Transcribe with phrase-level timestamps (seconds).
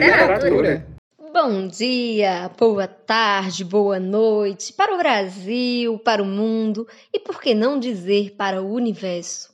[0.00, 0.86] literatura.
[1.32, 7.54] Bom dia, boa tarde, boa noite para o Brasil, para o mundo e por que
[7.54, 9.50] não dizer para o universo.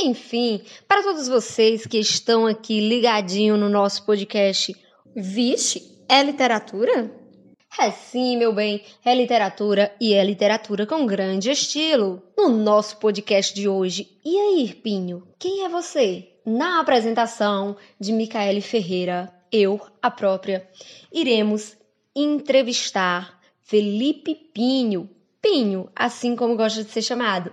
[0.00, 4.74] Enfim, para todos vocês que estão aqui ligadinho no nosso podcast.
[5.14, 7.10] Vixe, é literatura?
[7.78, 12.22] É sim, meu bem, é literatura e é literatura com grande estilo.
[12.36, 16.28] No nosso podcast de hoje, e aí, Irpinho, quem é você?
[16.44, 20.68] Na apresentação de Micaele Ferreira, eu, a própria,
[21.12, 21.76] iremos
[22.14, 25.08] entrevistar Felipe Pinho.
[25.42, 27.50] Pinho, assim como gosta de ser chamado.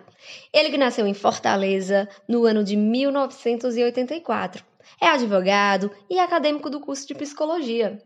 [0.51, 4.63] Ele que nasceu em Fortaleza no ano de 1984.
[5.01, 8.01] É advogado e acadêmico do curso de psicologia.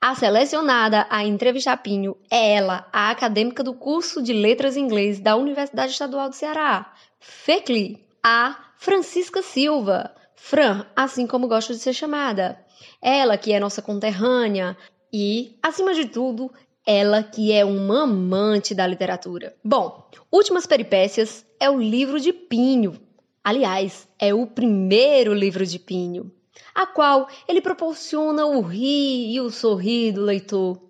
[0.00, 5.36] A selecionada a entrevistar Pinho é ela, a acadêmica do curso de Letras Inglês da
[5.36, 10.12] Universidade Estadual do Ceará, FECLI, a Francisca Silva,
[10.44, 12.58] Fran, assim como gosto de ser chamada.
[13.00, 14.76] Ela que é nossa conterrânea
[15.12, 16.50] e, acima de tudo,
[16.84, 19.54] ela que é uma amante da literatura.
[19.64, 23.00] Bom, Últimas Peripécias é o livro de Pinho.
[23.42, 26.30] Aliás, é o primeiro livro de Pinho
[26.74, 30.80] a qual ele proporciona o rir e o sorrir do leitor.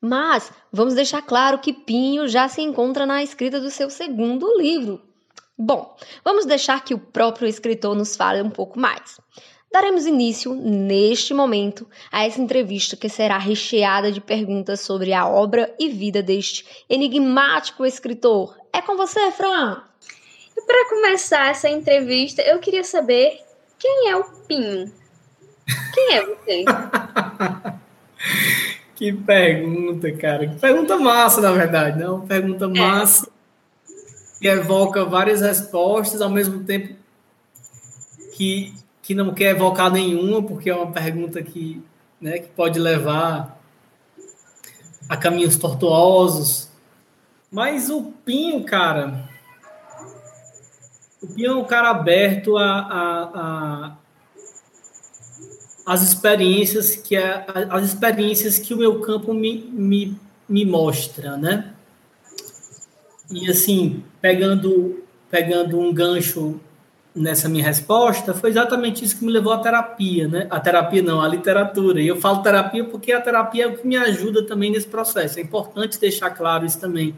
[0.00, 5.00] Mas vamos deixar claro que Pinho já se encontra na escrita do seu segundo livro.
[5.58, 9.20] Bom, vamos deixar que o próprio escritor nos fale um pouco mais.
[9.72, 15.74] Daremos início, neste momento, a essa entrevista que será recheada de perguntas sobre a obra
[15.78, 18.54] e vida deste enigmático escritor.
[18.70, 19.82] É com você, Fran!
[20.54, 23.40] E para começar essa entrevista, eu queria saber
[23.78, 24.92] quem é o Pinho.
[25.94, 26.64] Quem é você?
[28.94, 30.48] que pergunta, cara.
[30.48, 31.98] Que pergunta massa, na verdade.
[31.98, 32.26] Não, né?
[32.28, 32.68] pergunta é.
[32.68, 33.31] massa.
[34.42, 34.54] É.
[34.54, 36.96] Que evoca várias respostas, ao mesmo tempo
[38.32, 41.82] que, que não quer evocar nenhuma, porque é uma pergunta que,
[42.20, 43.60] né, que pode levar
[45.08, 46.68] a caminhos tortuosos.
[47.50, 49.28] Mas o Pinho, cara.
[51.22, 53.96] O Pinho é um cara aberto a, a, a
[55.84, 60.16] as experiências que a, as experiências que o meu campo me, me,
[60.48, 61.71] me mostra, né?
[63.32, 66.60] E assim, pegando pegando um gancho
[67.14, 70.46] nessa minha resposta, foi exatamente isso que me levou à terapia, né?
[70.50, 72.02] A terapia não, a literatura.
[72.02, 75.38] E eu falo terapia porque a terapia é o que me ajuda também nesse processo.
[75.38, 77.16] É importante deixar claro isso também.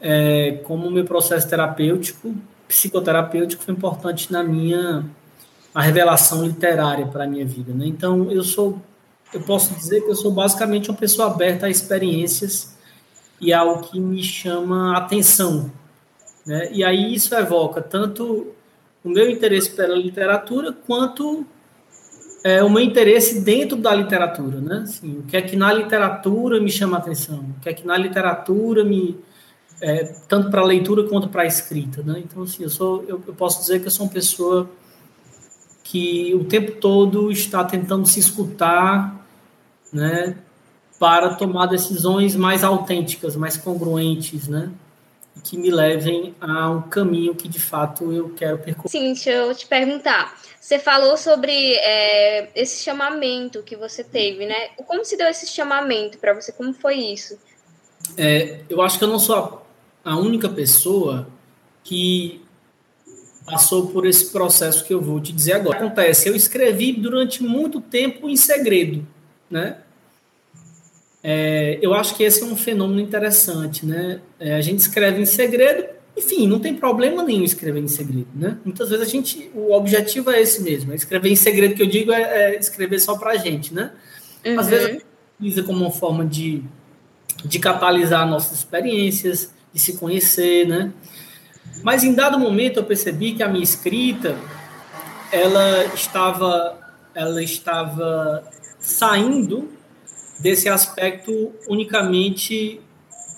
[0.00, 2.32] É, como o meu processo terapêutico,
[2.68, 5.04] psicoterapêutico, foi importante na minha
[5.74, 7.72] a revelação literária para a minha vida.
[7.72, 7.86] Né?
[7.86, 8.80] Então, eu sou,
[9.32, 12.73] eu posso dizer que eu sou basicamente uma pessoa aberta a experiências
[13.44, 15.70] e algo que me chama atenção.
[16.46, 16.70] Né?
[16.72, 18.54] E aí isso evoca tanto
[19.02, 21.46] o meu interesse pela literatura quanto
[22.42, 24.82] é, o meu interesse dentro da literatura, né?
[24.84, 27.96] Assim, o que é que na literatura me chama atenção, o que é que na
[27.96, 29.18] literatura me
[29.80, 32.22] é, tanto para a leitura quanto para a escrita, né?
[32.24, 34.70] Então assim, eu sou, eu, eu posso dizer que eu sou uma pessoa
[35.82, 39.26] que o tempo todo está tentando se escutar,
[39.92, 40.36] né,
[40.98, 44.70] para tomar decisões mais autênticas, mais congruentes, né,
[45.42, 48.88] que me levem a um caminho que de fato eu quero percorrer.
[48.88, 50.38] Sim, deixa eu te perguntar.
[50.60, 54.68] Você falou sobre é, esse chamamento que você teve, né?
[54.86, 56.52] Como se deu esse chamamento para você?
[56.52, 57.38] Como foi isso?
[58.16, 59.36] É, eu acho que eu não sou
[60.04, 61.28] a, a única pessoa
[61.82, 62.42] que
[63.44, 65.76] passou por esse processo que eu vou te dizer agora.
[65.76, 69.06] Acontece, eu escrevi durante muito tempo em segredo,
[69.50, 69.78] né?
[71.26, 74.20] É, eu acho que esse é um fenômeno interessante, né?
[74.38, 78.58] É, a gente escreve em segredo, enfim, não tem problema nenhum escrever em segredo, né?
[78.62, 81.86] Muitas vezes a gente, o objetivo é esse mesmo, é escrever em segredo, que eu
[81.86, 83.92] digo é, é escrever só para a gente, né?
[84.44, 84.60] Uhum.
[84.60, 85.06] Às vezes a gente
[85.38, 86.62] utiliza como uma forma de,
[87.42, 90.92] de catalisar nossas experiências, de se conhecer, né?
[91.82, 94.36] Mas em dado momento eu percebi que a minha escrita
[95.32, 96.78] ela estava
[97.14, 98.44] ela estava
[98.78, 99.72] saindo
[100.38, 102.80] desse aspecto unicamente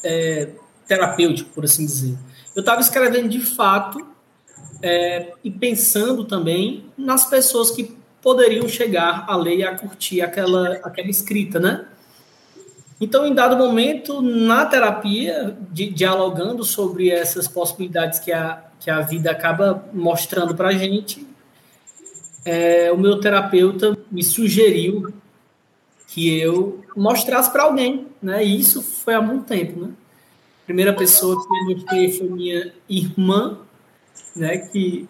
[0.02, 0.50] é,
[0.86, 2.16] terapêutico, por assim dizer.
[2.54, 4.06] Eu estava escrevendo de fato
[4.82, 10.74] é, e pensando também nas pessoas que poderiam chegar a ler e a curtir aquela,
[10.82, 11.86] aquela escrita, né?
[13.00, 19.00] Então, em dado momento, na terapia, de, dialogando sobre essas possibilidades que a, que a
[19.02, 21.26] vida acaba mostrando para a gente,
[22.44, 25.12] é, o meu terapeuta me sugeriu
[26.06, 28.44] que eu mostrasse para alguém, né?
[28.44, 29.92] E isso foi há muito tempo, né?
[30.62, 33.58] A primeira pessoa que eu mostrei foi minha irmã,
[34.34, 34.58] né?
[34.58, 35.08] Que,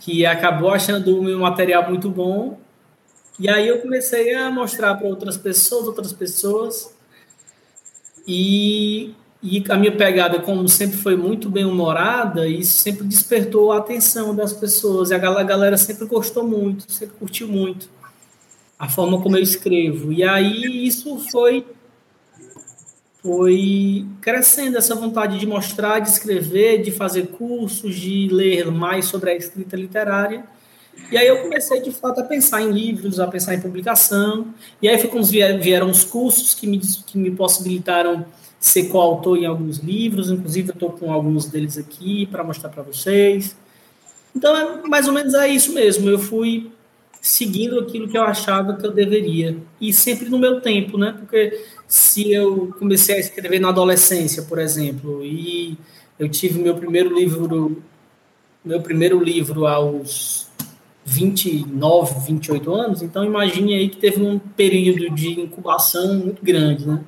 [0.00, 2.58] que acabou achando o meu material muito bom
[3.38, 6.94] E aí eu comecei a mostrar para outras pessoas, outras pessoas.
[8.26, 13.78] E, e a minha pegada, como sempre foi muito bem humorada, isso sempre despertou a
[13.78, 15.10] atenção das pessoas.
[15.10, 17.97] E a galera sempre gostou muito, sempre curtiu muito
[18.78, 20.12] a forma como eu escrevo.
[20.12, 21.66] E aí isso foi
[23.20, 29.30] foi crescendo essa vontade de mostrar, de escrever, de fazer cursos, de ler mais sobre
[29.30, 30.44] a escrita literária.
[31.10, 34.54] E aí eu comecei, de fato, a pensar em livros, a pensar em publicação.
[34.80, 38.24] E aí quando vieram os cursos que me, que me possibilitaram
[38.60, 42.82] ser coautor em alguns livros, inclusive eu estou com alguns deles aqui para mostrar para
[42.82, 43.56] vocês.
[44.34, 46.08] Então, é, mais ou menos é isso mesmo.
[46.08, 46.70] Eu fui
[47.28, 49.54] seguindo aquilo que eu achava que eu deveria.
[49.78, 51.14] E sempre no meu tempo, né?
[51.18, 55.76] Porque se eu comecei a escrever na adolescência, por exemplo, e
[56.18, 57.82] eu tive meu primeiro livro,
[58.64, 60.48] meu primeiro livro aos
[61.04, 67.04] 29, 28 anos, então imagine aí que teve um período de incubação muito grande, né?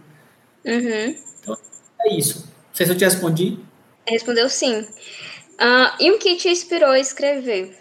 [0.66, 1.16] Uhum.
[1.40, 1.56] Então,
[2.02, 2.40] é isso.
[2.40, 3.58] Não sei se eu te respondi.
[4.06, 4.80] Respondeu sim.
[4.80, 7.79] Uh, e o que te inspirou a escrever?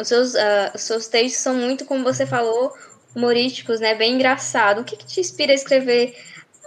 [0.00, 2.72] Os seus, uh, os seus textos são muito, como você falou,
[3.14, 3.94] humorísticos, né?
[3.94, 4.80] Bem engraçado.
[4.80, 6.14] O que, que te inspira a escrever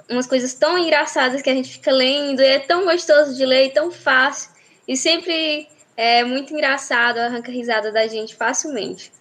[0.10, 3.72] umas coisas tão engraçadas que a gente fica lendo e é tão gostoso de ler,
[3.72, 4.52] tão fácil
[4.88, 9.12] e sempre é muito engraçado, arranca risada da gente facilmente.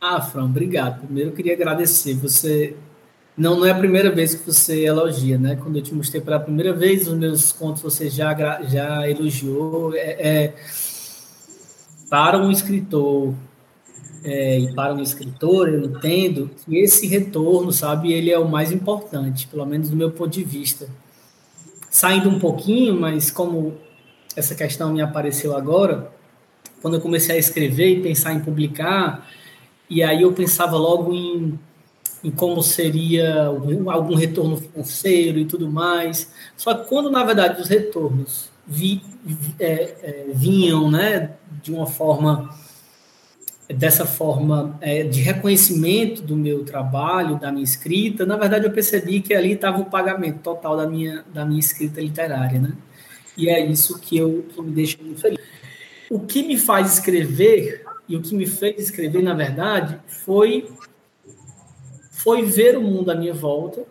[0.00, 1.00] Ah, Fran, obrigado.
[1.00, 2.14] Primeiro eu queria agradecer.
[2.14, 2.74] Você
[3.36, 5.56] não, não é a primeira vez que você elogia, né?
[5.56, 9.94] Quando eu te mostrei pela primeira vez os meus contos, você já, já elogiou.
[9.94, 10.54] É, é
[12.14, 13.34] para um escritor
[14.22, 18.70] é, e para um escritor, eu entendo que esse retorno, sabe, ele é o mais
[18.70, 20.86] importante, pelo menos do meu ponto de vista.
[21.90, 23.74] Saindo um pouquinho, mas como
[24.36, 26.12] essa questão me apareceu agora,
[26.80, 29.28] quando eu comecei a escrever e pensar em publicar,
[29.90, 31.58] e aí eu pensava logo em,
[32.22, 36.32] em como seria algum, retorno financeiro e tudo mais.
[36.56, 39.02] Só que quando, na verdade, os retornos vi,
[39.58, 39.72] é,
[40.02, 41.32] é, vinham né,
[41.62, 42.54] de uma forma
[43.68, 49.22] dessa forma é, de reconhecimento do meu trabalho, da minha escrita, na verdade eu percebi
[49.22, 52.72] que ali estava o pagamento total da minha, da minha escrita literária, né?
[53.36, 55.40] E é isso que, eu, que me deixa muito feliz.
[56.10, 60.70] O que me faz escrever, e o que me fez escrever, na verdade, foi,
[62.10, 63.82] foi ver o mundo à minha volta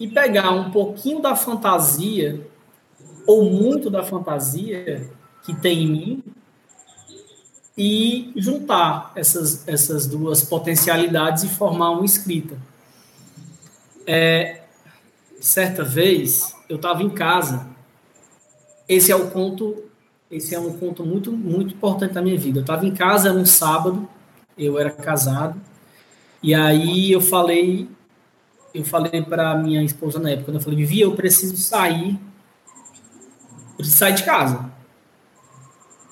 [0.00, 2.40] e pegar um pouquinho da fantasia,
[3.28, 5.06] ou muito da fantasia
[5.44, 6.24] que tem em mim,
[7.76, 12.56] e juntar essas, essas duas potencialidades e formar uma escrita.
[14.04, 14.62] É,
[15.38, 17.68] certa vez eu estava em casa.
[18.88, 19.84] Esse é o conto,
[20.30, 22.58] esse é um conto muito muito importante da minha vida.
[22.58, 24.08] Eu estava em casa um sábado,
[24.56, 25.60] eu era casado
[26.42, 27.88] e aí eu falei
[28.74, 32.18] eu falei para minha esposa na época, eu falei, Vivi, eu preciso sair,
[33.78, 34.70] preciso sair de casa.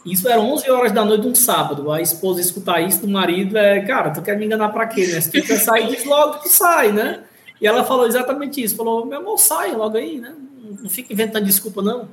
[0.05, 1.91] Isso era 11 horas da noite de um sábado.
[1.91, 5.21] A esposa escutar isso do marido é, cara, tu quer me enganar para quê, né?
[5.21, 7.25] Se tu quer sair, diz logo que sai, né?
[7.61, 8.77] E ela falou exatamente isso.
[8.77, 10.33] Falou, meu amor, sai logo aí, né?
[10.81, 12.09] Não fica inventando desculpa, não.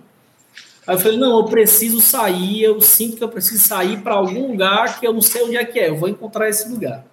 [0.88, 4.48] Aí eu falei, não, eu preciso sair, eu sinto que eu preciso sair para algum
[4.48, 7.06] lugar que eu não sei onde é que é, eu vou encontrar esse lugar.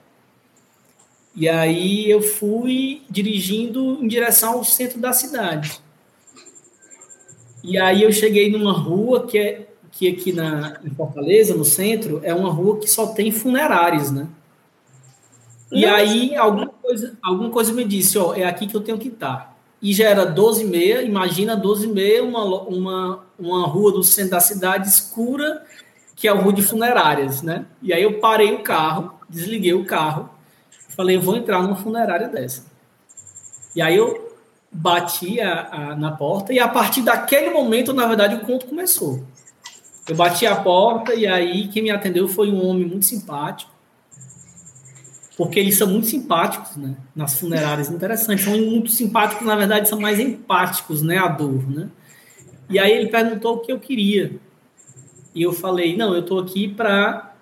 [1.37, 5.81] E aí eu fui dirigindo em direção ao centro da cidade.
[7.63, 12.21] E aí eu cheguei numa rua que é que aqui na, em Fortaleza, no centro,
[12.23, 14.29] é uma rua que só tem funerários, né?
[15.73, 15.95] E Nossa.
[15.97, 19.57] aí alguma coisa, alguma coisa me disse, ó, é aqui que eu tenho que estar.
[19.83, 24.03] E já era 12 e meia, imagina 12 e meia, uma, uma, uma rua do
[24.03, 25.65] centro da cidade escura,
[26.15, 27.65] que é a rua de funerárias, né?
[27.83, 30.29] E aí eu parei o carro, desliguei o carro,
[30.91, 32.67] falei, eu vou entrar numa funerária dessa.
[33.75, 34.30] E aí eu
[34.73, 39.25] bati a, a, na porta, e a partir daquele momento, na verdade, o conto começou.
[40.09, 43.71] Eu bati a porta e aí quem me atendeu foi um homem muito simpático.
[45.37, 46.97] Porque eles são muito simpáticos, né?
[47.15, 48.43] Nas funerárias, interessante.
[48.43, 51.17] São muito simpáticos, na verdade, são mais empáticos, né?
[51.17, 51.89] A dor, né?
[52.69, 54.39] E aí ele perguntou o que eu queria.
[55.35, 57.35] E eu falei: "Não, eu tô aqui para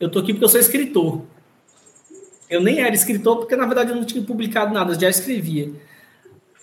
[0.00, 1.22] eu tô aqui porque eu sou escritor".
[2.48, 5.72] Eu nem era escritor porque na verdade eu não tinha publicado nada, eu já escrevia.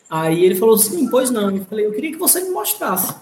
[0.09, 1.55] Aí ele falou: "Sim, pois não".
[1.55, 3.13] Eu falei: "Eu queria que você me mostrasse"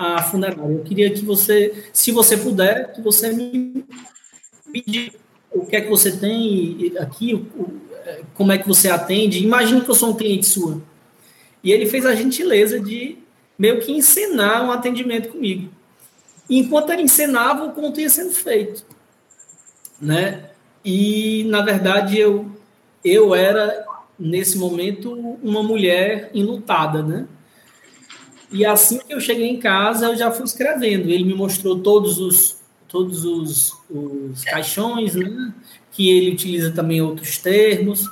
[0.00, 0.62] a funerária.
[0.62, 3.84] Eu queria que você, se você puder, que você me
[4.72, 5.12] pedir
[5.52, 7.80] o que é que você tem aqui, o,
[8.34, 9.44] como é que você atende.
[9.44, 10.80] Imagine que eu sou um cliente sua.
[11.62, 13.18] E ele fez a gentileza de
[13.58, 15.70] meio que encenar um atendimento comigo.
[16.48, 18.86] Enquanto ele encenava, o conto ia sendo feito.
[20.00, 20.49] Né?
[20.84, 22.50] E, na verdade, eu,
[23.04, 23.84] eu era,
[24.18, 27.26] nesse momento, uma mulher enlutada, né?
[28.52, 31.08] E assim que eu cheguei em casa, eu já fui escrevendo.
[31.08, 35.54] Ele me mostrou todos os, todos os, os caixões, né?
[35.92, 38.10] Que ele utiliza também outros termos.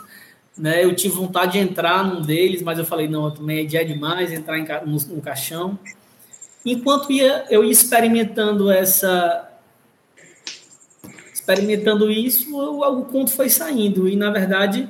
[0.57, 0.85] Né?
[0.85, 4.59] Eu tive vontade de entrar num deles, mas eu falei, não, também é demais entrar
[4.59, 5.79] em, no, no caixão.
[6.65, 9.48] Enquanto ia, eu ia experimentando essa,
[11.49, 14.07] experimentando isso, o, o conto foi saindo.
[14.07, 14.87] E, na verdade,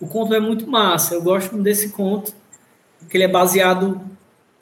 [0.00, 1.14] o conto é muito massa.
[1.14, 2.32] Eu gosto desse conto,
[3.00, 4.00] porque ele é baseado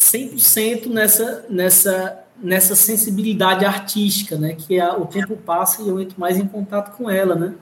[0.00, 4.54] 100% nessa, nessa, nessa sensibilidade artística, né?
[4.54, 7.54] Que a, o tempo passa e eu entro mais em contato com ela, né?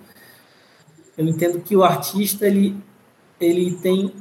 [1.19, 2.77] Eu entendo que o artista, ele,
[3.41, 4.13] ele, tem,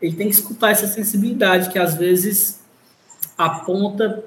[0.00, 2.60] ele tem que escutar essa sensibilidade, que às vezes
[3.36, 4.24] aponta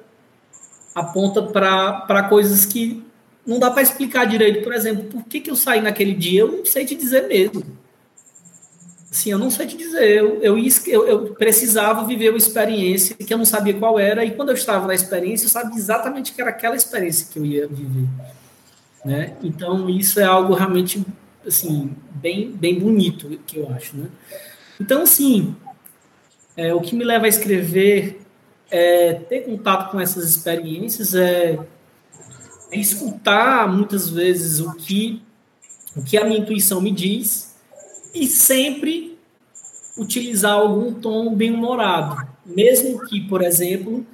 [0.95, 3.03] aponta para coisas que
[3.45, 4.63] não dá para explicar direito.
[4.63, 6.41] Por exemplo, por que, que eu saí naquele dia?
[6.41, 7.63] Eu não sei te dizer mesmo.
[9.11, 10.17] Sim, eu não sei te dizer.
[10.17, 14.31] Eu, eu, eu, eu, precisava viver uma experiência que eu não sabia qual era, e
[14.31, 17.67] quando eu estava na experiência, eu sabia exatamente que era aquela experiência que eu ia
[17.67, 18.07] viver.
[19.05, 19.35] Né?
[19.43, 21.05] Então, isso é algo realmente
[21.45, 23.95] assim, bem, bem bonito, que eu acho.
[23.95, 24.07] Né?
[24.81, 25.55] Então, assim,
[26.57, 28.19] é, o que me leva a escrever
[28.71, 31.59] é ter contato com essas experiências, é
[32.79, 35.21] escutar muitas vezes o que,
[35.95, 37.55] o que a minha intuição me diz
[38.13, 39.17] e sempre
[39.97, 42.27] utilizar algum tom bem-humorado.
[42.45, 44.05] Mesmo que, por exemplo,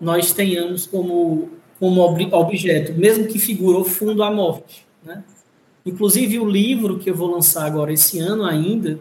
[0.00, 4.86] nós tenhamos como, como objeto, mesmo que figura o fundo a morte.
[5.04, 5.22] Né?
[5.84, 8.98] Inclusive, o livro que eu vou lançar agora esse ano ainda,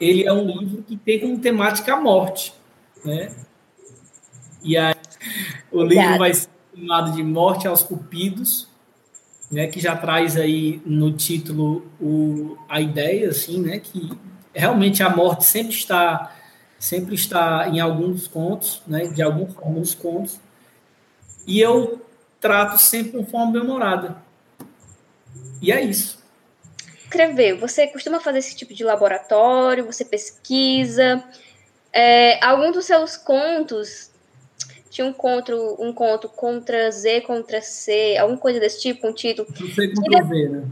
[0.00, 2.54] ele é um livro que tem como temática a morte.
[3.04, 3.34] Né?
[4.62, 4.94] E aí,
[5.70, 6.48] o livro vai ser
[6.78, 8.68] chamado de Morte aos Cupidos,
[9.50, 14.10] né, que já traz aí no título o, a ideia, assim, né, que
[14.54, 16.34] realmente a morte sempre está
[16.78, 20.38] sempre está em alguns contos, né, de alguma forma nos contos,
[21.44, 22.00] e eu
[22.40, 24.22] trato sempre de forma bem-humorada.
[25.60, 26.22] E é isso.
[27.02, 31.24] Escrever, você costuma fazer esse tipo de laboratório, você pesquisa,
[31.92, 34.07] é, algum dos seus contos
[34.90, 39.48] tinha um conto, um conto contra Z, contra C, alguma coisa desse tipo, um título.
[39.58, 40.64] Não sei contra V, né?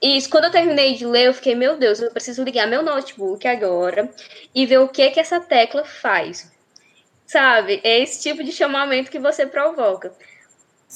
[0.00, 3.46] Isso, quando eu terminei de ler, eu fiquei, meu Deus, eu preciso ligar meu notebook
[3.48, 4.08] agora
[4.54, 6.50] e ver o que que essa tecla faz.
[7.26, 7.80] Sabe?
[7.82, 10.12] É esse tipo de chamamento que você provoca.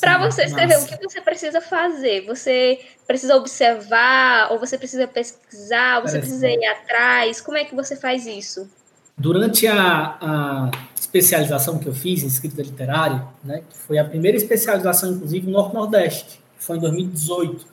[0.00, 2.24] Para você escrever, o que você precisa fazer?
[2.26, 7.40] Você precisa observar, ou você precisa pesquisar, ou você precisa ir atrás?
[7.40, 8.70] Como é que você faz isso?
[9.18, 10.70] Durante a, a
[11.12, 15.52] especialização que eu fiz em escrita literária, né, que foi a primeira especialização, inclusive, no
[15.52, 17.66] Norte-Nordeste, foi em 2018.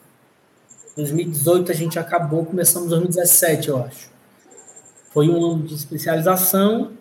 [0.97, 4.09] 2018 a gente acabou, começamos em 2017, eu acho.
[5.13, 6.91] Foi um ano de especialização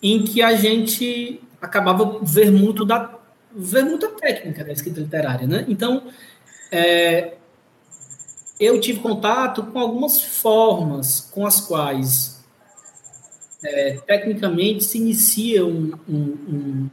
[0.00, 3.14] em que a gente acabava ver muito da
[3.50, 5.64] ver muita técnica da escrita literária, né?
[5.66, 6.04] Então,
[6.70, 7.34] é,
[8.60, 12.37] eu tive contato com algumas formas com as quais
[13.62, 16.90] é, tecnicamente se inicia um, um, um,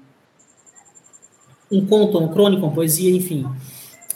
[1.71, 3.45] um, conto, um crônico, uma poesia, enfim.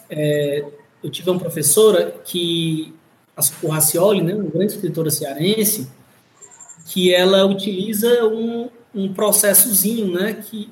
[0.10, 0.66] É,
[1.04, 2.94] eu tive uma professora que,
[3.36, 3.42] a
[3.74, 5.90] Racioli, né, uma grande escritora cearense,
[6.88, 10.70] que ela utiliza um, um processozinho, né, que,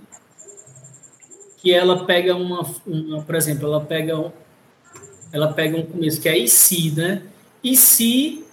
[1.57, 4.33] que ela pega uma, uma, por exemplo, ela pega
[5.31, 7.21] ela pega um começo que é e se, né?
[7.63, 8.45] E se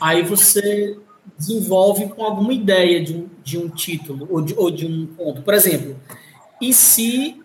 [0.00, 0.96] aí você
[1.38, 5.42] desenvolve com alguma ideia de um, de um título ou de, ou de um conto.
[5.42, 5.96] Por exemplo,
[6.60, 7.42] e se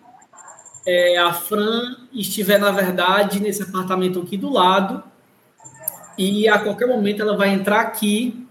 [0.86, 5.02] é, a Fran estiver, na verdade, nesse apartamento aqui do lado
[6.16, 8.46] e a qualquer momento ela vai entrar aqui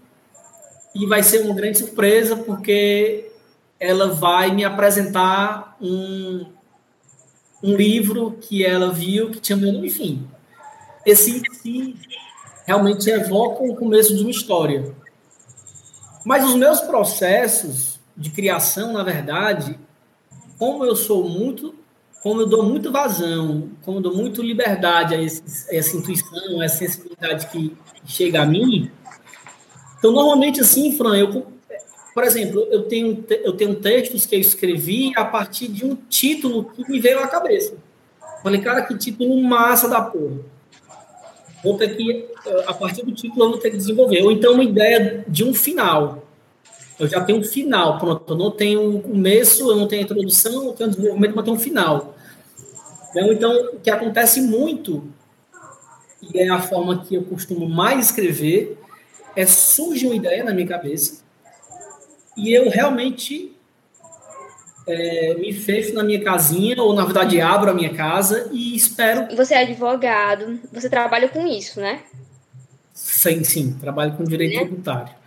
[0.94, 3.30] e vai ser uma grande surpresa porque
[3.78, 6.46] ela vai me apresentar um,
[7.62, 10.26] um livro que ela viu que tinha meu nome, enfim.
[11.04, 11.96] Esse si
[12.66, 14.94] realmente evoca o começo de uma história.
[16.24, 19.78] Mas os meus processos de criação, na verdade,
[20.58, 21.74] como eu sou muito,
[22.22, 26.60] como eu dou muito vazão, como eu dou muito liberdade a, esse, a essa intuição,
[26.60, 28.90] a essa sensibilidade que chega a mim,
[29.98, 31.46] então normalmente assim, Fran, eu,
[32.14, 36.64] por exemplo, eu tenho, eu tenho textos que eu escrevi a partir de um título
[36.66, 37.76] que me veio à cabeça.
[38.42, 40.40] Falei, cara, que título massa da porra
[41.62, 44.22] vou ter que, eh, a partir do título, eu vou ter que desenvolver.
[44.22, 46.26] Ou então uma ideia de um final.
[46.98, 48.32] Eu já tenho um final, pronto.
[48.32, 51.56] Eu não tenho um começo, eu não tenho introdução, eu não tenho desenvolvimento, mas tenho
[51.56, 52.14] um final.
[53.10, 55.04] Então, então, o que acontece muito
[56.22, 58.78] e é a forma que eu costumo mais escrever,
[59.34, 61.22] é surge uma ideia na minha cabeça
[62.36, 63.52] e eu realmente
[64.86, 69.34] é, me fecho na minha casinha, ou na verdade abro a minha casa e espero.
[69.36, 72.00] Você é advogado, você trabalha com isso, né?
[72.92, 74.64] Sim, sim, trabalho com direito né?
[74.64, 75.22] tributário.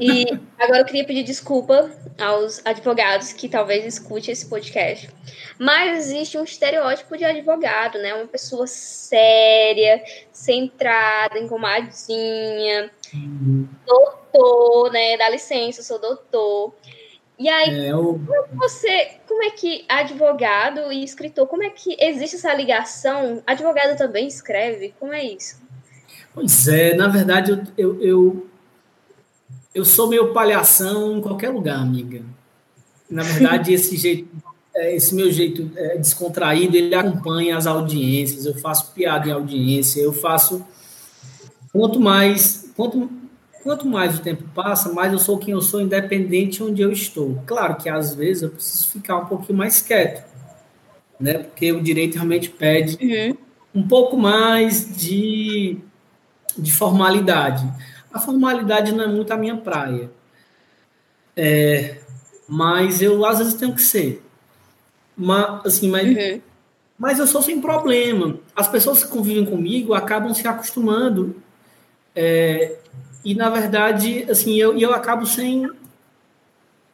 [0.00, 0.26] E
[0.58, 5.08] agora eu queria pedir desculpa aos advogados que talvez escute esse podcast.
[5.58, 8.12] Mas existe um estereótipo de advogado, né?
[8.14, 13.66] Uma pessoa séria, centrada, engomadinha, uhum.
[13.86, 15.16] doutor, né?
[15.16, 16.74] Dá licença, eu sou doutor.
[17.38, 18.20] E aí, é, eu...
[18.26, 22.52] como é que você, como é que advogado e escritor, como é que existe essa
[22.52, 23.42] ligação?
[23.46, 24.92] Advogado também escreve?
[24.98, 25.56] Como é isso?
[26.34, 28.46] Pois é, na verdade, eu, eu, eu,
[29.72, 32.22] eu sou meio palhação em qualquer lugar, amiga.
[33.08, 34.28] Na verdade, esse jeito,
[34.74, 40.00] é, esse meu jeito é, descontraído, ele acompanha as audiências, eu faço piada em audiência,
[40.00, 40.66] eu faço.
[41.72, 43.08] Quanto mais, quanto
[43.62, 47.42] quanto mais o tempo passa, mais eu sou quem eu sou, independente onde eu estou.
[47.46, 50.24] Claro que às vezes eu preciso ficar um pouquinho mais quieto,
[51.18, 51.34] né?
[51.38, 53.36] Porque o direito realmente pede uhum.
[53.82, 55.78] um pouco mais de,
[56.56, 57.70] de formalidade.
[58.12, 60.10] A formalidade não é muito a minha praia.
[61.36, 61.98] É,
[62.48, 64.24] mas eu às vezes tenho que ser.
[65.16, 66.40] Mas, assim, mas, uhum.
[66.98, 68.38] mas eu sou sem problema.
[68.56, 71.36] As pessoas que convivem comigo acabam se acostumando.
[72.14, 72.78] É,
[73.24, 75.68] e na verdade, assim, eu, eu acabo sem,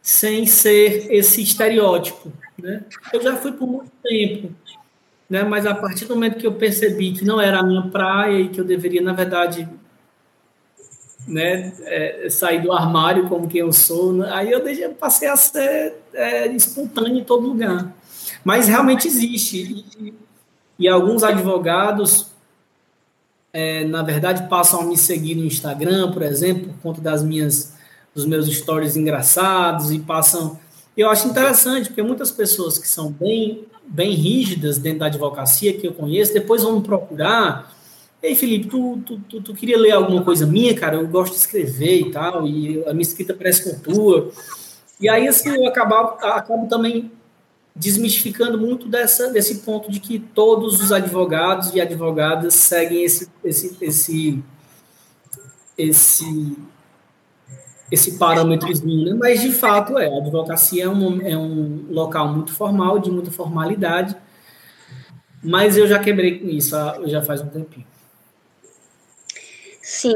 [0.03, 2.85] sem ser esse estereótipo, né?
[3.13, 4.53] Eu já fui por muito tempo,
[5.29, 5.43] né?
[5.43, 8.49] Mas a partir do momento que eu percebi que não era a minha praia e
[8.49, 9.69] que eu deveria, na verdade,
[11.27, 14.29] né, é, sair do armário como quem eu sou, né?
[14.31, 17.95] aí eu deixei, passei a ser é, espontâneo em todo lugar.
[18.45, 19.87] Mas realmente existe.
[19.99, 20.15] E,
[20.79, 22.34] e alguns advogados
[23.55, 27.73] é, na verdade, passam a me seguir no Instagram, por exemplo, por conta das minhas,
[28.13, 30.59] dos meus stories engraçados e passam.
[30.97, 35.87] Eu acho interessante, porque muitas pessoas que são bem, bem rígidas dentro da advocacia que
[35.87, 37.73] eu conheço, depois vão me procurar.
[38.21, 40.97] Ei, Felipe, tu, tu, tu, tu, queria ler alguma coisa minha, cara?
[40.97, 44.33] Eu gosto de escrever e tal, e a minha escrita parece com tua.
[45.01, 47.13] E aí, assim, eu acabo, acabo também
[47.75, 53.77] desmistificando muito dessa, desse ponto de que todos os advogados e advogadas seguem esse, esse,
[53.81, 54.45] esse,
[55.77, 56.57] esse,
[57.91, 59.15] esse parâmetrozinho, né?
[59.19, 63.33] mas de fato é, a advocacia é um, é um local muito formal, de muita
[63.33, 64.17] formalidade,
[65.43, 67.87] mas eu já quebrei com isso já faz um tempinho.
[69.83, 70.15] Sim,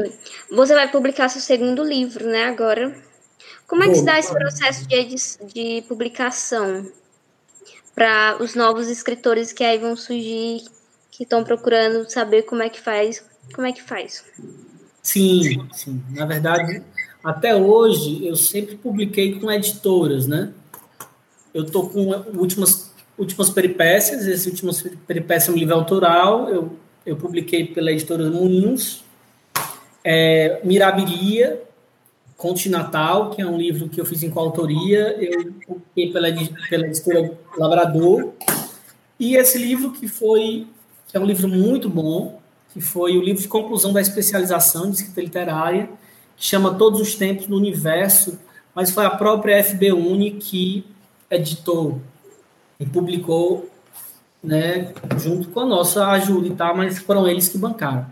[0.49, 2.95] você vai publicar seu segundo livro, né, agora.
[3.67, 5.05] Como é que Bom, se dá esse processo de,
[5.53, 6.91] de publicação?
[7.99, 10.63] Para os novos escritores que aí vão surgir,
[11.11, 13.21] que estão procurando saber como é que faz,
[13.53, 14.23] como é que faz.
[15.03, 16.01] Sim, sim.
[16.11, 16.81] Na verdade,
[17.21, 20.53] até hoje eu sempre publiquei com editoras, né?
[21.53, 27.17] Eu tô com últimas últimas peripécias, esse últimas peripécias é um livro autoral, eu, eu
[27.17, 29.03] publiquei pela editora Moinhos,
[30.05, 31.61] é, Mirabilia,
[32.39, 36.29] Conte Natal, que é um livro que eu fiz em coautoria, eu publiquei pela,
[36.69, 38.31] pela editora Labrador.
[39.19, 40.65] E esse livro que foi,
[41.09, 42.39] que é um livro muito bom,
[42.73, 45.89] que foi o livro de conclusão da especialização de escrita literária,
[46.37, 48.39] que chama Todos os Tempos do Universo,
[48.73, 50.85] mas foi a própria FB Uni que
[51.29, 51.99] editou
[52.79, 53.69] e publicou,
[54.41, 58.07] né, junto com a nossa ajuda e tal, mas foram eles que bancaram.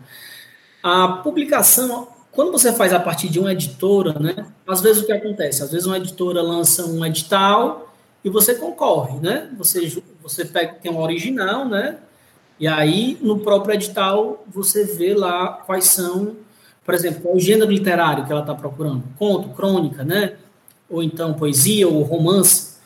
[0.83, 4.45] A publicação quando você faz a partir de uma editora, né?
[4.67, 5.63] Às vezes o que acontece?
[5.63, 7.91] Às vezes uma editora lança um edital
[8.23, 9.49] e você concorre, né?
[9.57, 11.97] Você, você pega, tem um original, né?
[12.59, 16.35] E aí, no próprio edital, você vê lá quais são,
[16.85, 19.03] por exemplo, qual o gênero literário que ela está procurando.
[19.17, 20.35] Conto, crônica, né?
[20.87, 22.77] Ou então poesia ou romance.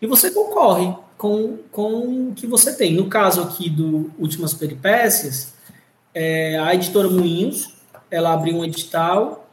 [0.00, 2.94] E você concorre com, com o que você tem.
[2.94, 5.52] No caso aqui do Últimas Peripécias,
[6.14, 7.73] é, a editora Moinhos
[8.14, 9.44] ela abriu um edital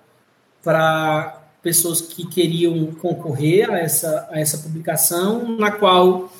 [0.63, 6.31] para pessoas que queriam concorrer a essa, a essa publicação, na qual,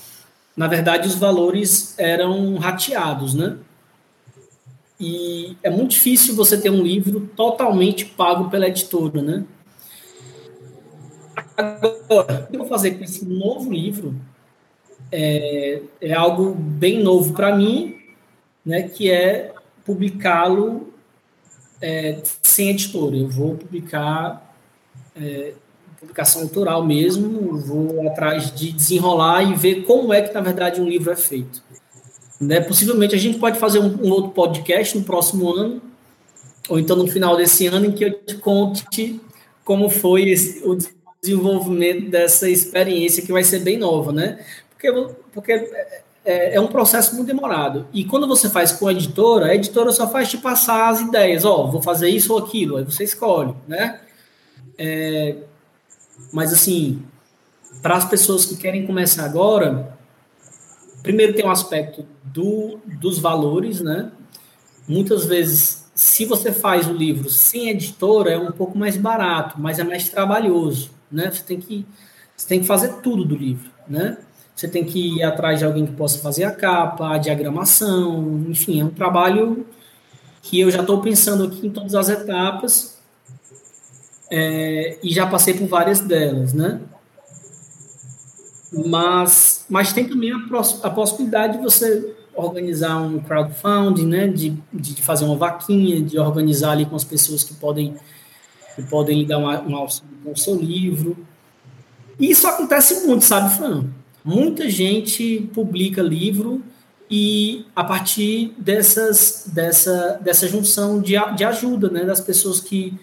[0.56, 3.58] na verdade, os valores eram rateados, né?
[5.00, 9.44] E é muito difícil você ter um livro totalmente pago pela editora, né?
[11.58, 14.16] Agora, o que eu vou fazer com esse novo livro
[15.12, 17.98] é, é algo bem novo para mim,
[18.64, 18.84] né?
[18.84, 20.91] Que é publicá-lo
[21.82, 23.16] é, sem editora.
[23.16, 24.56] Eu vou publicar
[25.16, 25.54] é,
[26.00, 30.90] publicação autoral mesmo, vou atrás de desenrolar e ver como é que, na verdade, um
[30.90, 31.62] livro é feito.
[32.40, 32.60] Né?
[32.60, 35.82] Possivelmente a gente pode fazer um, um outro podcast no próximo ano,
[36.68, 39.22] ou então no final desse ano em que eu te conte
[39.64, 40.76] como foi esse, o
[41.22, 44.44] desenvolvimento dessa experiência que vai ser bem nova, né?
[44.72, 44.92] Porque,
[45.32, 45.72] porque
[46.24, 47.88] é, é, um processo muito demorado.
[47.94, 51.46] E quando você faz com a editora, a editora só faz te passar as ideias,
[51.46, 54.02] ó, oh, vou fazer isso ou aquilo, aí você escolhe, né?
[54.78, 55.38] É,
[56.32, 57.04] mas assim,
[57.82, 59.98] para as pessoas que querem começar agora,
[61.02, 64.12] primeiro tem um aspecto do, dos valores, né?
[64.88, 69.80] Muitas vezes, se você faz o livro sem editora, é um pouco mais barato, mas
[69.80, 71.32] é mais trabalhoso, né?
[71.32, 71.86] Você tem que,
[72.36, 74.18] você tem que fazer tudo do livro, né?
[74.62, 78.80] Você tem que ir atrás de alguém que possa fazer a capa, a diagramação, enfim,
[78.80, 79.66] é um trabalho
[80.44, 82.96] que eu já estou pensando aqui em todas as etapas
[84.30, 86.80] é, e já passei por várias delas, né?
[88.86, 90.38] Mas, mas tem também a,
[90.84, 94.28] a possibilidade de você organizar um crowdfunding, né?
[94.28, 97.96] De, de fazer uma vaquinha, de organizar ali com as pessoas que podem
[98.76, 101.18] que podem lhe dar um, auxílio com o seu livro.
[102.20, 104.01] E isso acontece muito, sabe, Fran?
[104.24, 106.64] Muita gente publica livro
[107.10, 112.94] e a partir dessas, dessa, dessa junção de, de ajuda, né, das pessoas que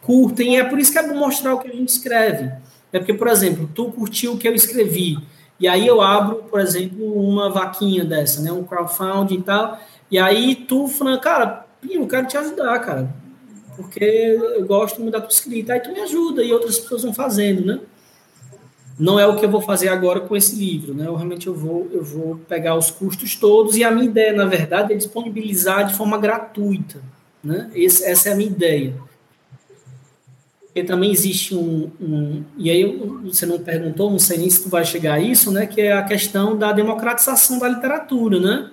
[0.00, 2.50] curtem, é por isso que é bom mostrar o que a gente escreve.
[2.92, 5.18] É porque, por exemplo, tu curtiu o que eu escrevi,
[5.60, 9.78] e aí eu abro, por exemplo, uma vaquinha dessa, né, um crowdfunding e tal,
[10.10, 13.14] e aí tu falando, cara, eu quero te ajudar, cara,
[13.76, 17.14] porque eu gosto muito da tua escrita, aí tu me ajuda, e outras pessoas vão
[17.14, 17.78] fazendo, né?
[19.02, 21.08] Não é o que eu vou fazer agora com esse livro, né?
[21.08, 24.44] Eu realmente eu vou, eu vou pegar os custos todos e a minha ideia, na
[24.44, 27.02] verdade, é disponibilizar de forma gratuita,
[27.42, 27.68] né?
[27.74, 28.94] Esse, essa é a minha ideia.
[30.72, 34.68] E também existe um, um, e aí você não perguntou, não sei nem se tu
[34.68, 35.66] vai chegar a isso, né?
[35.66, 38.70] Que é a questão da democratização da literatura, né?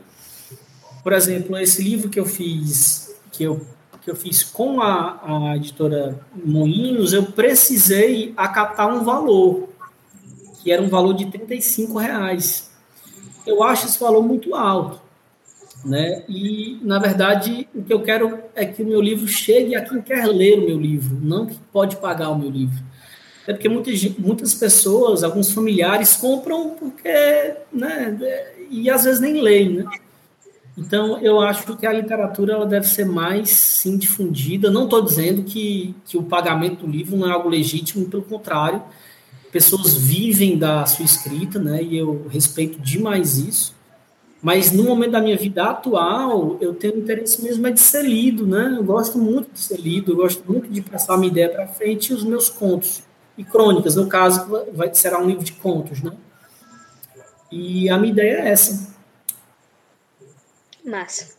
[1.03, 3.65] Por exemplo, esse livro que eu fiz, que eu
[4.01, 9.69] que eu fiz com a, a editora Moinhos, eu precisei acatar um valor
[10.71, 12.69] era um valor de 35 reais.
[13.45, 15.01] Eu acho esse valor muito alto,
[15.83, 16.23] né?
[16.27, 20.01] E na verdade o que eu quero é que o meu livro chegue a quem
[20.01, 22.83] quer ler o meu livro, não que pode pagar o meu livro.
[23.47, 28.15] É porque muitas, muitas pessoas, alguns familiares compram porque, né?
[28.69, 29.85] E às vezes nem leem, né?
[30.79, 34.71] Então, eu acho que a literatura ela deve ser mais, sim, difundida.
[34.71, 38.81] Não estou dizendo que, que o pagamento do livro não é algo legítimo, pelo contrário,
[39.51, 41.81] pessoas vivem da sua escrita, né?
[41.81, 43.75] E eu respeito demais isso.
[44.41, 48.47] Mas no momento da minha vida atual, eu tenho interesse mesmo é de ser lido,
[48.47, 48.75] né?
[48.77, 52.11] Eu gosto muito de ser lido, eu gosto muito de passar minha ideia para frente
[52.11, 53.03] e os meus contos
[53.37, 56.11] e crônicas, no caso, vai será um livro de contos, né?
[57.51, 58.93] E a minha ideia é essa.
[60.85, 61.35] Massa.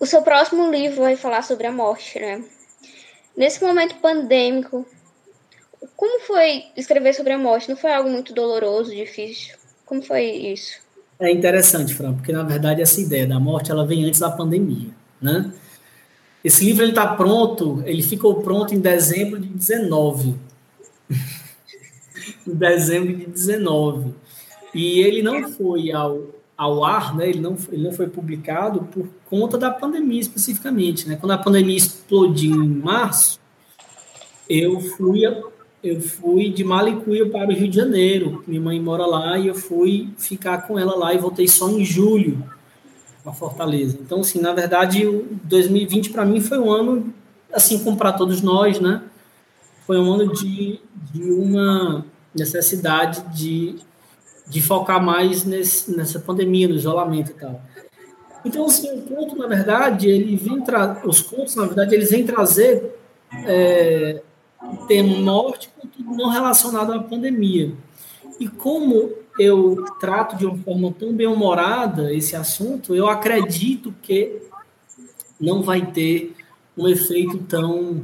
[0.00, 2.44] O seu próximo livro vai falar sobre a morte, né?
[3.36, 4.86] Nesse momento pandêmico,
[6.02, 7.68] como foi escrever sobre a morte?
[7.68, 9.54] Não foi algo muito doloroso, difícil?
[9.86, 10.80] Como foi isso?
[11.16, 14.88] É interessante, Fran, porque na verdade essa ideia da morte ela vem antes da pandemia,
[15.20, 15.52] né?
[16.42, 20.34] Esse livro ele está pronto, ele ficou pronto em dezembro de 19.
[22.48, 24.12] em dezembro de 19.
[24.74, 26.20] E ele não foi ao,
[26.56, 27.28] ao ar, né?
[27.28, 31.14] Ele não, ele não foi publicado por conta da pandemia especificamente, né?
[31.14, 33.38] Quando a pandemia explodiu em março,
[34.48, 35.24] eu fui
[35.82, 38.44] eu fui de Malicuia para o Rio de Janeiro.
[38.46, 41.84] Minha mãe mora lá e eu fui ficar com ela lá e voltei só em
[41.84, 42.42] julho
[43.24, 43.98] para Fortaleza.
[44.00, 45.04] Então, assim, na verdade,
[45.44, 47.12] 2020 para mim foi um ano,
[47.52, 49.02] assim como para todos nós, né?
[49.84, 50.80] Foi um ano de,
[51.12, 53.76] de uma necessidade de,
[54.48, 57.60] de focar mais nesse, nessa pandemia, no isolamento e tal.
[58.44, 60.62] Então, assim, o conto, na verdade, ele vem
[61.04, 62.96] os contos, na verdade, eles vêm trazer
[63.46, 64.20] é,
[64.86, 67.72] tema morte, contudo não relacionado à pandemia.
[68.38, 74.42] E como eu trato de uma forma tão bem-humorada esse assunto, eu acredito que
[75.40, 76.36] não vai ter
[76.76, 78.02] um efeito tão.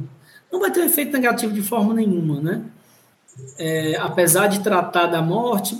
[0.51, 2.63] Não vai ter um efeito negativo de forma nenhuma, né?
[3.57, 5.79] É, apesar de tratar da morte,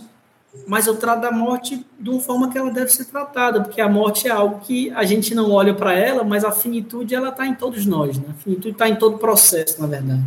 [0.66, 3.90] mas eu trato da morte de uma forma que ela deve ser tratada, porque a
[3.90, 7.46] morte é algo que a gente não olha para ela, mas a finitude ela está
[7.46, 8.26] em todos nós, né?
[8.30, 10.24] A finitude está em todo o processo, na verdade.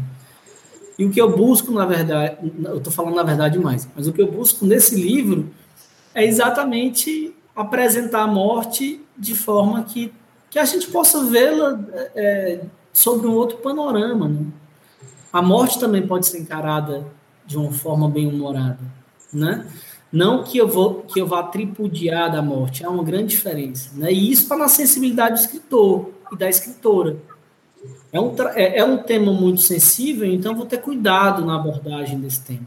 [0.99, 4.13] E o que eu busco, na verdade, eu estou falando na verdade demais, mas o
[4.13, 5.51] que eu busco nesse livro
[6.15, 10.13] é exatamente apresentar a morte de forma que,
[10.51, 11.81] que a gente possa vê-la
[12.15, 12.61] é,
[12.93, 14.29] sobre um outro panorama.
[14.29, 14.47] Né?
[15.33, 17.07] A morte também pode ser encarada
[17.47, 18.79] de uma forma bem humorada,
[19.33, 19.67] né?
[20.13, 24.13] Não que eu vou que eu vá tripudiar da morte, há uma grande diferença, né?
[24.13, 27.17] E isso está na sensibilidade do escritor e da escritora,
[28.13, 32.43] É um, é, é um tema muito sensível, então vou ter cuidado na abordagem desse
[32.43, 32.67] tema.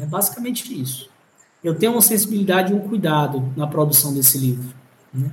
[0.00, 1.10] É basicamente isso.
[1.62, 4.72] Eu tenho uma sensibilidade e um cuidado na produção desse livro.
[5.12, 5.30] Né?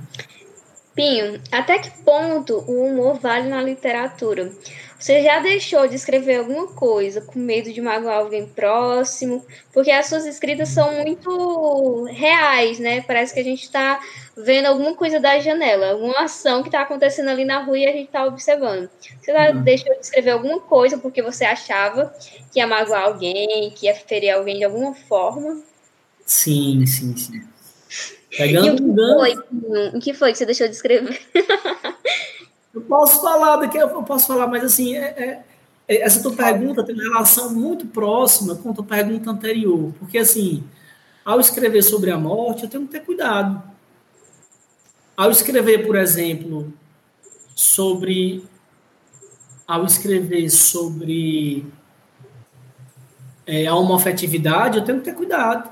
[0.94, 4.50] Pinho, até que ponto o humor vale na literatura?
[4.98, 9.44] Você já deixou de escrever alguma coisa com medo de magoar alguém próximo?
[9.72, 13.02] Porque as suas escritas são muito reais, né?
[13.02, 14.00] Parece que a gente está
[14.36, 17.92] vendo alguma coisa da janela, alguma ação que está acontecendo ali na rua e a
[17.92, 18.88] gente está observando.
[19.20, 19.62] Você já uhum.
[19.62, 22.14] deixou de escrever alguma coisa porque você achava
[22.50, 25.62] que ia magoar alguém, que ia ferir alguém de alguma forma?
[26.24, 27.42] Sim, sim, sim.
[28.36, 29.34] Pegando e o que, foi,
[29.94, 31.20] o que foi que você deixou de escrever?
[32.76, 35.44] eu posso falar daqui, eu posso falar, mas assim, é, é,
[35.88, 40.18] é, essa tua pergunta tem uma relação muito próxima com a tua pergunta anterior, porque
[40.18, 40.62] assim,
[41.24, 43.62] ao escrever sobre a morte, eu tenho que ter cuidado.
[45.16, 46.70] Ao escrever, por exemplo,
[47.54, 48.44] sobre
[49.66, 51.66] ao escrever sobre
[53.46, 55.70] é, a homofetividade, eu tenho que ter cuidado.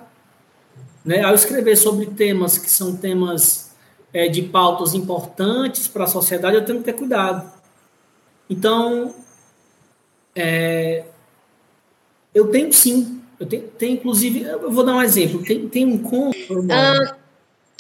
[1.05, 1.23] Né?
[1.23, 3.74] Ao escrever sobre temas que são temas
[4.15, 7.53] é, de pautas importantes para a sociedade, eu tenho que ter cuidado.
[8.49, 9.13] Então,
[10.37, 11.05] é,
[12.33, 13.21] eu tenho sim.
[13.41, 15.43] Eu tenho, tenho, inclusive, eu vou dar um exemplo.
[15.43, 16.37] Tem, tem um conto.
[16.71, 17.17] Ah,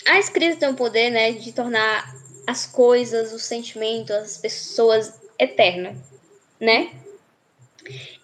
[0.09, 2.13] a escrita tem o poder né, de tornar
[2.45, 5.97] as coisas, os sentimentos, as pessoas eternas,
[6.61, 6.91] né?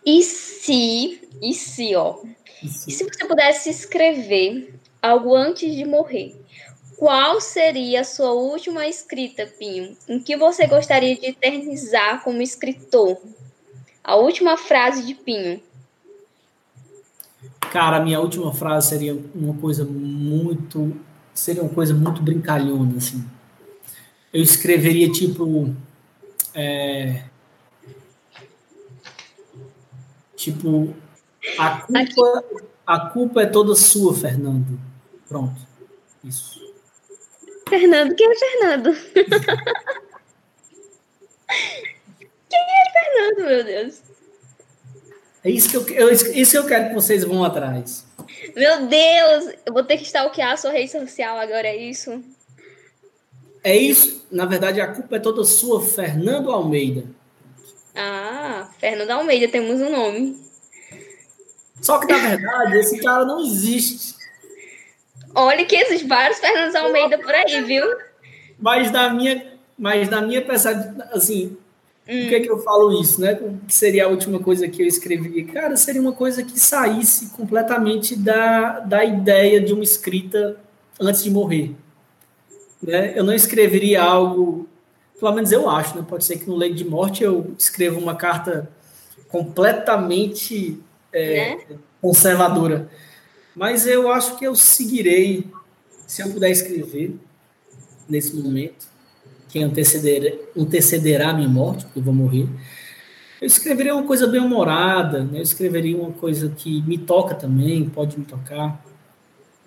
[0.05, 2.17] E se, e se, ó,
[2.67, 6.40] se, e se você pudesse escrever algo antes de morrer.
[7.01, 9.97] Qual seria a sua última escrita, Pinho?
[10.07, 13.17] Em que você gostaria de eternizar como escritor?
[14.05, 15.63] A última frase de Pinho.
[17.73, 20.95] Cara, a minha última frase seria uma coisa muito.
[21.33, 23.25] Seria uma coisa muito brincalhona, assim.
[24.31, 25.75] Eu escreveria tipo.
[26.55, 27.25] É,
[30.37, 30.95] tipo.
[31.59, 32.45] A culpa,
[32.87, 34.79] a culpa é toda sua, Fernando.
[35.27, 35.71] Pronto.
[36.23, 36.50] Isso.
[37.71, 38.93] Fernando, quem é Fernando?
[42.49, 44.03] quem é Fernando, meu Deus?
[45.43, 48.05] É isso que eu, eu, isso que eu quero que vocês vão atrás.
[48.55, 52.23] Meu Deus, eu vou ter que stalkear a sua rede social agora, é isso?
[53.65, 54.27] É isso.
[54.31, 57.05] Na verdade, a culpa é toda sua, Fernando Almeida.
[57.95, 60.39] Ah, Fernando Almeida, temos um nome.
[61.81, 64.20] Só que, na verdade, esse cara não existe.
[65.35, 67.85] Olha que existem vários Fernandes Almeida por aí, viu?
[68.59, 69.45] Mas da minha,
[69.79, 71.57] mas da minha percepção, assim,
[72.09, 72.21] hum.
[72.23, 73.39] por que, que eu falo isso, né?
[73.67, 75.45] Que seria a última coisa que eu escrevi?
[75.45, 80.57] Cara, seria uma coisa que saísse completamente da, da ideia de uma escrita
[81.01, 81.75] antes de morrer.
[82.83, 83.13] Né?
[83.17, 84.69] Eu não escreveria algo,
[85.19, 86.05] pelo menos eu acho, né?
[86.07, 88.69] Pode ser que no leito de morte eu escreva uma carta
[89.29, 90.79] completamente
[91.13, 91.79] é, né?
[92.01, 92.89] conservadora
[93.55, 95.47] mas eu acho que eu seguirei,
[96.07, 97.15] se eu puder escrever
[98.09, 98.87] nesse momento,
[99.49, 102.49] que antecederá, antecederá a minha morte, porque eu vou morrer.
[103.41, 105.39] Eu escreveria uma coisa bem humorada, né?
[105.39, 108.85] eu escreveria uma coisa que me toca também, pode me tocar.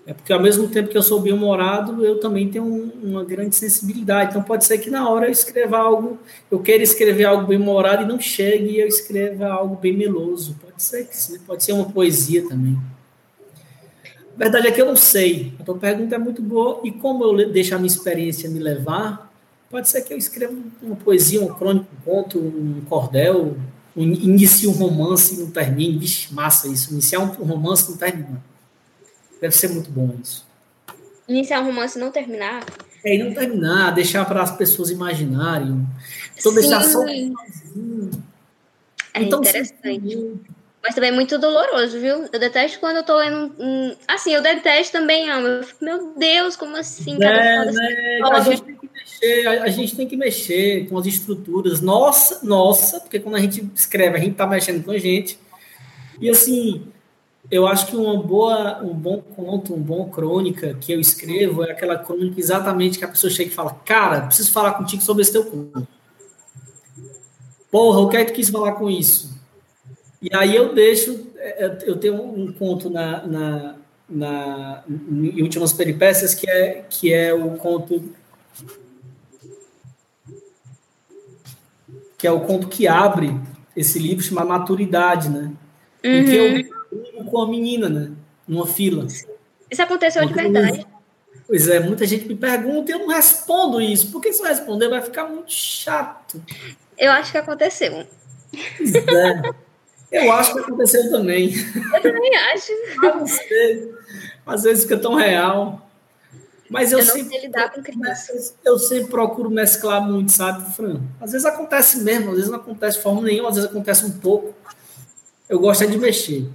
[0.05, 3.23] É porque ao mesmo tempo que eu sou bem humorado, eu também tenho um, uma
[3.23, 4.31] grande sensibilidade.
[4.31, 6.19] Então pode ser que na hora eu escreva algo,
[6.51, 10.57] eu queira escrever algo bem humorado e não chegue e eu escreva algo bem meloso.
[10.61, 12.77] Pode ser que sim, pode ser uma poesia também.
[14.35, 15.53] A verdade é que eu não sei.
[15.59, 19.31] A tua pergunta é muito boa e como eu deixo a minha experiência me levar,
[19.69, 23.55] pode ser que eu escreva uma poesia, um crônico, um conto, um cordel,
[23.95, 25.97] um, inicie um romance e não termine.
[25.97, 26.91] Vixe, massa isso.
[26.91, 28.41] Iniciar um romance e não terminar.
[29.39, 30.45] Deve ser muito bom isso.
[31.27, 32.65] Iniciar um romance e não terminar?
[33.03, 35.85] É, e não terminar, deixar para as pessoas imaginarem.
[36.37, 36.59] Então, Sim.
[36.59, 37.05] deixar só.
[39.13, 40.39] É então, interessante.
[40.83, 42.25] Mas também é muito doloroso, viu?
[42.31, 43.55] Eu detesto quando eu tô lendo.
[43.57, 43.95] Um...
[44.05, 45.47] Assim, eu detesto também amo.
[45.47, 47.17] Eu fico, meu Deus, como assim?
[47.17, 48.19] Cada é, né?
[48.21, 51.79] a, gente tem que mexer, a, a, gente tem que mexer com as estruturas.
[51.79, 55.39] Nossa, nossa, porque quando a gente escreve, a gente tá mexendo com a gente.
[56.19, 56.85] E assim,
[57.49, 61.71] eu acho que uma boa, um bom conto, uma boa crônica que eu escrevo é
[61.71, 65.31] aquela crônica exatamente que a pessoa chega e fala: Cara, preciso falar contigo sobre esse
[65.31, 65.87] teu conto.
[67.71, 69.32] Porra, o que é que tu quis falar com isso?
[70.23, 73.75] E aí eu deixo, é, é, eu tenho um conto na, na,
[74.09, 78.01] na em Últimas Peripécias que é, que é o conto
[82.17, 83.37] que é o conto que abre
[83.75, 85.51] esse livro chamado Maturidade, né?
[86.01, 86.11] Uhum.
[86.11, 86.35] Em que
[87.17, 88.11] eu com a menina, né?
[88.47, 89.05] Numa fila.
[89.69, 90.87] Isso aconteceu de verdade?
[91.45, 94.09] Pois é, muita gente me pergunta e eu não respondo isso.
[94.09, 96.41] Por que se eu responder vai ficar muito chato?
[96.97, 98.07] Eu acho que aconteceu.
[98.77, 99.41] Pois é.
[100.13, 101.51] Eu acho que aconteceu também.
[101.93, 102.71] Eu também acho.
[103.03, 103.93] Eu não sei.
[104.45, 105.89] Às vezes fica tão real.
[106.69, 108.55] Mas eu, Eu não sempre, sei lidar com crianças.
[108.63, 111.01] eu sempre procuro mesclar muito, sabe, Fran?
[111.21, 114.19] Às vezes acontece mesmo, às vezes não acontece de forma nenhuma, às vezes acontece um
[114.19, 114.55] pouco.
[115.47, 116.49] Eu gosto é de mexer.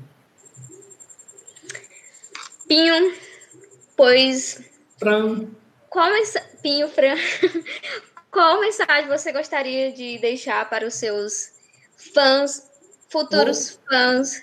[2.67, 3.15] Pinho,
[3.97, 4.61] pois
[4.99, 5.47] Fran,
[5.89, 6.43] qual mensa...
[6.63, 7.15] Pinho, Fran,
[8.31, 11.51] qual mensagem você gostaria de deixar para os seus
[12.13, 12.68] fãs,
[13.09, 14.43] futuros fãs?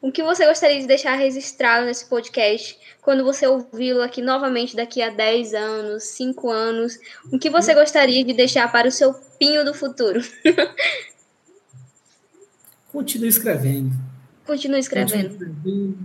[0.00, 5.02] O que você gostaria de deixar registrado nesse podcast quando você ouvi-lo aqui novamente daqui
[5.02, 6.98] a 10 anos, 5 anos?
[7.32, 10.20] O que você gostaria de deixar para o seu Pinho do futuro?
[12.92, 13.92] continue escrevendo.
[14.46, 15.28] Continue escrevendo.
[15.30, 15.98] Continue escrevendo.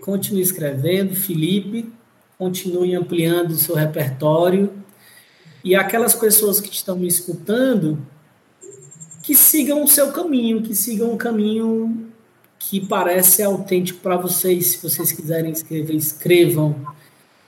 [0.00, 1.92] Continue escrevendo, Felipe.
[2.36, 4.72] Continue ampliando o seu repertório.
[5.62, 8.04] E aquelas pessoas que estão me escutando,
[9.22, 12.08] que sigam o seu caminho, que sigam um caminho
[12.58, 14.68] que parece autêntico para vocês.
[14.68, 16.74] Se vocês quiserem escrever, escrevam.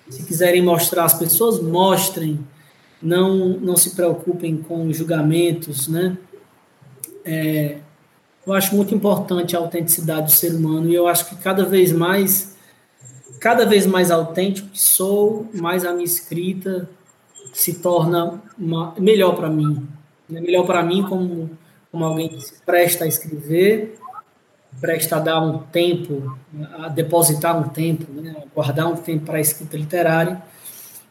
[0.08, 2.38] Se quiserem mostrar às pessoas, mostrem.
[3.02, 6.16] Não, não se preocupem com julgamentos, né?
[7.24, 7.78] É,
[8.46, 11.92] eu acho muito importante a autenticidade do ser humano e eu acho que cada vez
[11.92, 12.56] mais,
[13.40, 16.88] cada vez mais autêntico que sou, mais a minha escrita
[17.52, 19.87] se torna uma, melhor para mim.
[20.28, 20.40] Né?
[20.40, 21.50] Melhor para mim como,
[21.94, 23.94] como alguém que se presta a escrever,
[24.80, 26.37] presta a dar um tempo,
[26.76, 28.35] a depositar um tempo, né?
[28.37, 30.42] a guardar um tempo para a escrita literária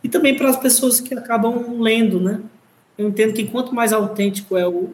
[0.04, 2.42] e também para as pessoas que acabam lendo, né?
[2.98, 4.94] Eu entendo que quanto mais autêntico é o,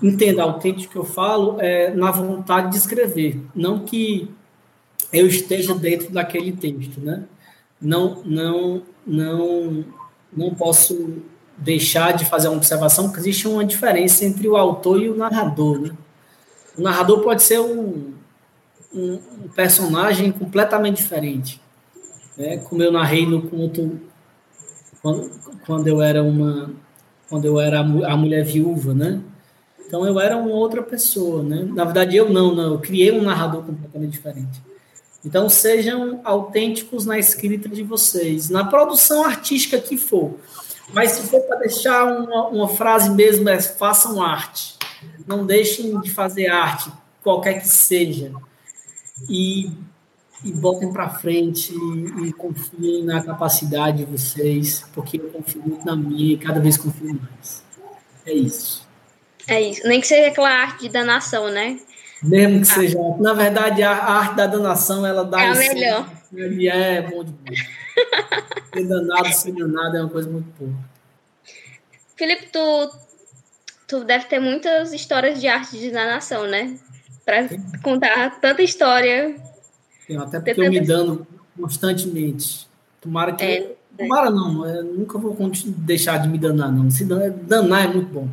[0.00, 4.30] entenda, autêntico que eu falo é na vontade de escrever, não que
[5.12, 7.24] eu esteja dentro daquele texto, né?
[7.82, 9.84] Não, não, não,
[10.32, 11.24] não posso
[11.60, 15.78] deixar de fazer uma observação que existe uma diferença entre o autor e o narrador,
[15.78, 15.90] né?
[16.76, 18.14] O narrador pode ser um,
[18.92, 21.60] um, um personagem completamente diferente,
[22.36, 22.56] né?
[22.58, 24.00] Como eu narrei no conto
[25.02, 25.30] quando,
[25.66, 26.70] quando eu era uma
[27.28, 29.20] quando eu era a mulher viúva, né?
[29.86, 31.68] Então eu era uma outra pessoa, né?
[31.72, 34.60] Na verdade eu não, não, eu criei um narrador completamente diferente.
[35.24, 40.34] Então sejam autênticos na escrita de vocês, na produção artística que for.
[40.92, 44.76] Mas se for para deixar uma, uma, frase mesmo, é façam arte.
[45.26, 46.90] Não deixem de fazer arte,
[47.22, 48.32] qualquer que seja.
[49.28, 49.70] E,
[50.44, 55.84] e botem para frente e, e confiem na capacidade de vocês, porque eu confio muito
[55.84, 57.62] na minha e cada vez confio mais.
[58.26, 58.88] É isso.
[59.46, 59.86] É isso.
[59.86, 61.78] Nem que seja aquela arte de danação, né?
[62.22, 62.74] Mesmo que ah.
[62.74, 62.98] seja.
[63.18, 65.40] Na verdade, a arte da danação, ela dá.
[65.40, 66.10] É a melhor.
[66.32, 67.66] Ele é bom demais.
[68.72, 70.72] ser danado, ser danado é uma coisa muito boa.
[72.16, 72.90] Felipe, tu,
[73.88, 76.78] tu deve ter muitas histórias de arte de danação, né?
[77.24, 77.48] Para
[77.82, 79.36] contar tanta história.
[80.06, 81.26] Tenho, até porque eu me dando
[81.58, 82.68] constantemente.
[83.00, 83.44] Tomara que.
[83.44, 86.90] É, tomara não, eu nunca vou deixar de me danar, não.
[86.90, 88.28] Se danar é muito bom.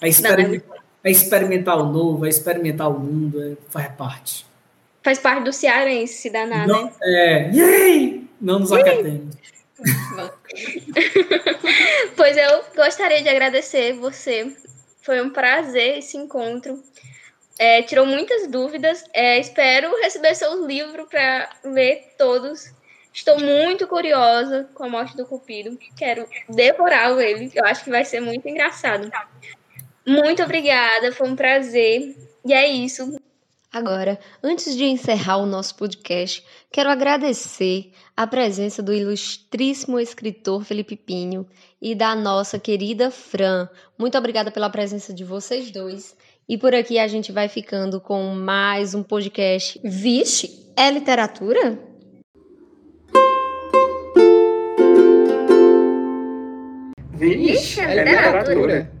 [0.00, 4.46] É experimentar, é experimentar o novo, é experimentar o mundo, é, faz parte.
[5.02, 6.92] Faz parte do cearense se danar, Não, né?
[7.02, 8.28] É, yay!
[8.40, 9.36] Não nos acatemos.
[12.16, 14.56] pois eu gostaria de agradecer você.
[15.02, 16.82] Foi um prazer esse encontro.
[17.58, 19.04] É, tirou muitas dúvidas.
[19.12, 22.72] É, espero receber seu livro para ler todos.
[23.12, 25.78] Estou muito curiosa com a morte do Cupido.
[25.96, 27.50] Quero devorar ele.
[27.54, 29.10] Eu acho que vai ser muito engraçado.
[30.06, 32.16] Muito obrigada, foi um prazer.
[32.44, 33.18] E é isso.
[33.72, 40.96] Agora, antes de encerrar o nosso podcast, quero agradecer a presença do ilustríssimo escritor Felipe
[40.96, 41.46] Pinho
[41.80, 43.68] e da nossa querida Fran.
[43.96, 46.16] Muito obrigada pela presença de vocês dois.
[46.48, 49.80] E por aqui a gente vai ficando com mais um podcast.
[49.84, 51.78] Vixe, é literatura?
[57.12, 58.92] Vixe, é literatura.